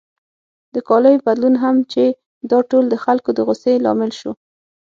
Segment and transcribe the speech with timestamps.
[0.73, 2.03] د کالیو بدلون هم چې
[2.51, 4.31] دا ټول د خلکو د غوسې لامل شو.